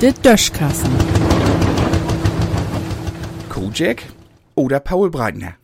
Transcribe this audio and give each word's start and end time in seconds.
De 0.00 0.14
Döschkassen. 0.14 0.90
Kojak 3.50 4.02
oder 4.54 4.80
Paul 4.80 5.10
Breitner. 5.10 5.56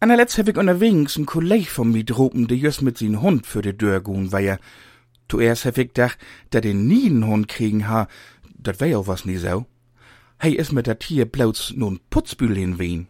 An 0.00 0.08
der 0.08 0.16
letzten 0.16 0.48
ich 0.48 0.56
unterwegs 0.56 1.16
ein 1.16 1.24
Kolleg 1.24 1.68
von 1.68 1.92
mir 1.92 2.02
droben, 2.02 2.48
der 2.48 2.56
just 2.56 2.82
mit 2.82 2.98
sin 2.98 3.22
Hund 3.22 3.46
für 3.46 3.62
de 3.62 3.74
Dörr 3.74 4.00
gehen 4.00 4.32
war 4.32 4.40
ja. 4.40 4.58
Zuerst 5.28 5.66
hab 5.66 5.78
ich 5.78 5.94
gedacht, 5.94 6.18
da 6.50 6.60
den 6.60 6.88
nie 6.88 7.06
einen 7.06 7.28
Hund 7.28 7.46
kriegen 7.46 7.86
ha, 7.86 8.08
dat 8.58 8.80
wär 8.80 8.98
auch 8.98 9.06
was 9.06 9.24
nie 9.24 9.36
so. 9.36 9.66
Hey 10.40 10.54
is 10.54 10.72
mit 10.72 10.88
der 10.88 10.98
Tier 10.98 11.26
bloß 11.26 11.74
nun 11.76 12.00
Putzbühl 12.10 12.58
in 12.58 12.80
Wien. 12.80 13.06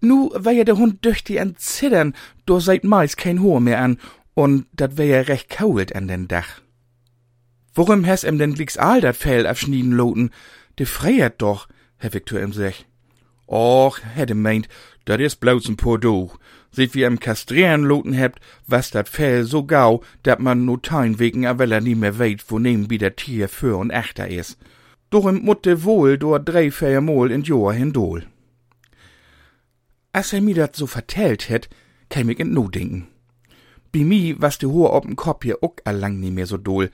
Nu 0.00 0.32
war 0.34 0.52
ja 0.52 0.64
der 0.64 0.76
Hund 0.76 1.04
düchtig 1.04 1.40
an 1.40 1.54
Zittern, 1.56 2.14
do 2.46 2.58
seit 2.58 2.82
meist 2.82 3.16
kein 3.16 3.42
Hoher 3.42 3.60
mehr 3.60 3.80
an, 3.80 3.98
und 4.34 4.66
dat 4.72 4.98
wär 4.98 5.06
ja 5.06 5.20
recht 5.20 5.50
kalt 5.50 5.94
an 5.94 6.08
den 6.08 6.26
Dach. 6.26 6.63
Worum 7.74 8.04
has 8.04 8.24
em 8.24 8.38
denn 8.38 8.54
glicks 8.54 8.76
all 8.76 9.00
dat 9.00 9.16
Fell 9.16 9.46
abschnieden 9.46 9.96
loten? 9.96 10.30
De 10.76 10.86
freiert 10.86 11.42
doch, 11.42 11.68
Herr 11.96 12.12
Viktor 12.12 12.40
em 12.40 12.52
sech. 12.52 12.86
Och, 13.46 14.00
hätte 14.00 14.34
meint, 14.34 14.68
dat 15.04 15.20
is 15.20 15.36
bloß 15.36 15.68
ein 15.68 15.76
paar 15.76 15.98
Duch. 15.98 16.38
Seht 16.70 16.94
wie 16.94 17.02
em 17.02 17.18
kastrieren 17.18 17.82
loten 17.82 18.12
hebt, 18.12 18.40
was 18.66 18.90
dat 18.90 19.08
Fell 19.08 19.44
so 19.44 19.64
gau, 19.64 20.02
dat 20.22 20.40
man 20.40 20.64
no 20.64 20.76
tein 20.76 21.18
wegen 21.18 21.46
a 21.46 21.58
Weller 21.58 21.80
nie 21.80 21.94
mehr 21.94 22.18
weet, 22.18 22.44
wo 22.48 22.58
nehm 22.58 22.90
wie 22.90 22.98
der 22.98 23.16
Tier 23.16 23.48
für 23.48 23.76
und 23.76 23.90
echter 23.90 24.28
is. 24.28 24.56
Doch 25.10 25.26
im 25.26 25.44
Mutte 25.44 25.84
wohl 25.84 26.18
do 26.18 26.38
drei 26.38 27.00
Mol 27.00 27.30
in 27.30 27.42
Joa 27.42 27.72
hindol. 27.72 28.24
As 30.12 30.32
er 30.32 30.40
mir 30.40 30.54
dat 30.54 30.76
so 30.76 30.86
vertellt 30.86 31.48
het, 31.48 31.68
käm 32.08 32.28
ich 32.28 32.38
in 32.38 32.52
no 32.52 32.68
denken. 32.68 33.08
Bi 33.92 34.04
mi 34.04 34.34
was 34.38 34.58
de 34.58 34.68
Hohe 34.68 34.90
op'n 34.90 35.16
Kopf 35.16 35.44
hier 35.44 35.62
uck 35.62 35.82
allang 35.84 36.20
nie 36.20 36.30
mehr 36.30 36.46
so 36.46 36.56
dol. 36.56 36.88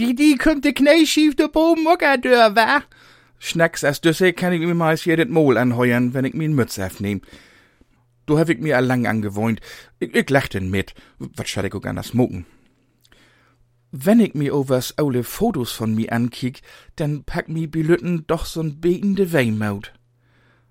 Bi 0.00 0.14
die 0.14 0.38
könnte 0.38 0.72
knäschief 0.72 1.36
de 1.36 1.46
Boben 1.48 1.86
ucker 1.86 2.16
dör, 2.16 2.56
wa? 2.56 2.82
Schnacks 3.38 3.84
as 3.84 4.00
düsse 4.00 4.32
kann 4.32 4.54
ich 4.54 4.60
mir 4.60 4.74
meist 4.74 5.04
jedet 5.04 5.28
Mol 5.28 5.58
anheuern, 5.58 6.14
wenn 6.14 6.24
ich 6.24 6.32
min 6.32 6.54
Mütz 6.54 6.78
aufnehm. 6.78 7.20
Du 8.24 8.38
hab 8.38 8.48
ich 8.48 8.60
mir 8.60 8.78
allang 8.78 9.06
angewohnt. 9.06 9.60
Ich, 9.98 10.14
ich 10.14 10.30
lachten 10.30 10.70
mit. 10.70 10.94
Was 11.18 11.50
schall 11.50 11.66
ich 11.66 11.74
auch 11.74 11.84
anders 11.84 12.14
mucken? 12.14 12.46
Wenn 13.92 14.20
ich 14.20 14.32
mir 14.32 14.54
overs 14.54 14.96
aule 14.96 15.22
Fotos 15.22 15.70
von 15.72 15.94
mi 15.94 16.08
ankick, 16.08 16.62
dann 16.96 17.24
pack 17.24 17.50
mi 17.50 17.66
Bilütten 17.66 18.24
doch 18.26 18.46
so'n 18.46 18.80
betende 18.80 19.34
Wehmaut. 19.34 19.92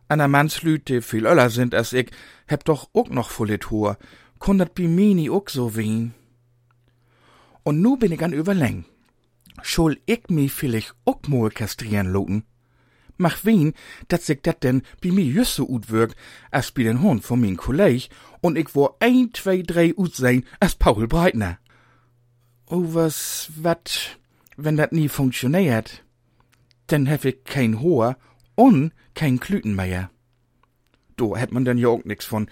An 0.08 0.22
a 0.22 0.28
Mannslüt, 0.28 0.90
die 0.90 1.04
viel 1.04 1.28
öller 1.28 1.52
sind 1.52 1.76
als 1.76 1.94
ich, 1.94 2.10
heb 2.48 2.66
doch 2.66 2.90
ook 2.94 3.12
noch 3.12 3.30
volle 3.30 3.60
Tor. 3.60 4.00
Kundert 4.40 4.74
bi 4.74 4.88
mi 4.88 5.14
nie 5.14 5.30
ook 5.30 5.52
so 5.52 5.76
wehen. 5.76 6.16
Und 7.62 7.80
nu 7.80 7.96
bin 7.96 8.12
ich 8.12 8.24
an 8.24 8.34
überläng. 8.34 8.86
Schul 9.64 10.00
ich 10.06 10.30
mi 10.30 10.50
vielleicht 10.50 10.96
ook 11.06 11.28
mal 11.28 11.50
kastrieren 11.50 12.12
loten? 12.12 12.44
Mach 13.18 13.44
wen, 13.44 13.74
dat 14.08 14.22
sich 14.22 14.42
dat 14.42 14.64
denn 14.64 14.82
bi 15.02 15.12
mi 15.12 15.24
just 15.24 15.56
so 15.56 15.68
ut 15.68 15.90
wirkt, 15.90 16.16
als 16.52 16.72
bi 16.72 16.84
den 16.84 17.02
Hund 17.02 17.26
von 17.26 17.42
min 17.42 17.58
Kolleg, 17.58 18.10
und 18.42 18.58
ich 18.58 18.74
wo 18.76 18.96
ein, 19.00 19.32
zwei, 19.34 19.62
drei 19.62 19.94
ut 19.98 20.16
sein 20.16 20.46
als 20.62 20.76
Paul 20.76 21.08
Breitner. 21.08 21.60
Oh, 22.68 22.94
was, 22.94 23.50
wat, 23.56 24.18
wenn 24.56 24.78
dat 24.78 24.94
nie 24.94 25.10
funktioniert? 25.10 26.04
Denn 26.90 27.08
hef 27.08 27.26
ich 27.26 27.44
kein 27.44 27.82
Hoher 27.82 28.18
und 28.56 28.94
kein 29.16 29.40
Klüten 29.40 29.76
mehr. 29.76 30.12
Do 31.18 31.36
hätt 31.36 31.52
man 31.52 31.66
denn 31.66 31.78
ja 31.78 31.90
auch 31.90 32.06
nix 32.06 32.26
von. 32.26 32.50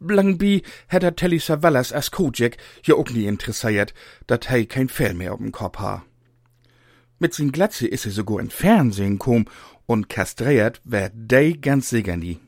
Langbi 0.00 0.62
hätt 0.86 1.02
er 1.02 1.16
Telly 1.16 1.38
Savalas 1.38 1.92
als 1.92 2.10
Kojak 2.10 2.56
ja 2.84 2.94
auch 2.94 3.10
nie 3.10 3.26
interessiert, 3.26 3.94
dat 4.26 4.50
hei 4.50 4.64
kein 4.64 4.88
Fell 4.88 5.14
mehr 5.14 5.32
auf'm 5.32 5.52
Kopf 5.52 5.78
ha. 5.78 6.04
Mit 7.18 7.34
sin 7.34 7.52
Glatze 7.52 7.86
is 7.86 8.06
er 8.06 8.12
sogar 8.12 8.40
in 8.40 8.50
Fernsehen 8.50 9.18
kom 9.18 9.46
und 9.86 10.08
kastriert 10.08 10.80
wär 10.84 11.10
dei 11.14 11.52
ganz 11.52 11.90
sicher 11.90 12.16
nie. 12.16 12.38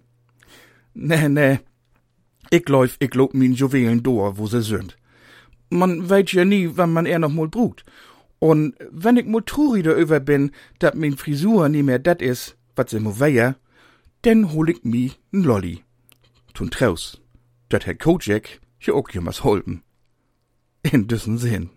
Nee, 0.94 1.28
nee. 1.28 1.58
Ich 2.50 2.68
läuf, 2.68 2.96
ich 3.00 3.14
lob 3.14 3.34
min 3.34 3.54
Juwelen 3.54 4.02
door, 4.02 4.38
wo 4.38 4.46
se 4.46 4.62
sind. 4.62 4.96
Man 5.70 6.10
weet 6.10 6.32
ja 6.32 6.44
nie, 6.44 6.70
wann 6.74 6.92
man 6.92 7.06
er 7.06 7.18
noch 7.18 7.30
mal 7.30 7.48
brugt. 7.48 7.84
Und 8.40 8.74
wenn 8.90 9.16
ich 9.16 9.26
mal 9.26 9.42
traurig 9.42 9.84
darüber 9.84 10.18
bin, 10.18 10.50
dat 10.78 10.94
min 10.94 11.16
Frisur 11.16 11.68
nie 11.68 11.82
mehr 11.82 11.98
dat 11.98 12.22
is, 12.22 12.56
wat 12.74 12.90
se 12.90 13.00
mo 13.00 13.20
wär, 13.20 13.56
denn 14.24 14.52
hol 14.52 14.70
ich 14.70 14.84
mi 14.84 15.12
n 15.32 15.42
Lolli. 15.42 15.84
Tun 16.60 16.68
traus. 16.68 17.18
Dat 17.70 17.86
Herr 17.86 17.94
Kojak 17.94 18.60
ja 18.80 18.92
auch 18.92 19.08
jemals 19.08 19.44
holpen. 19.44 19.82
In 20.82 21.06
düssen 21.06 21.38
Sinn. 21.38 21.70